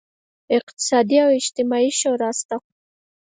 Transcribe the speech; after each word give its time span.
اقتصادي 0.57 1.17
او 1.23 1.29
اجتماعي 1.39 1.89
شورا 1.99 2.29
شته. 2.39 2.55